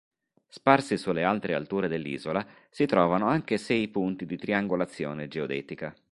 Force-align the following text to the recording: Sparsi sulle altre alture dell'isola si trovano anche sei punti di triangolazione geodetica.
Sparsi 0.47 0.97
sulle 0.97 1.23
altre 1.23 1.53
alture 1.53 1.87
dell'isola 1.87 2.43
si 2.71 2.87
trovano 2.87 3.27
anche 3.27 3.59
sei 3.59 3.87
punti 3.87 4.25
di 4.25 4.35
triangolazione 4.35 5.27
geodetica. 5.27 5.93